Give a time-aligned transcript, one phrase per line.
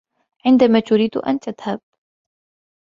[0.45, 1.81] عندما تريد أن تذهب?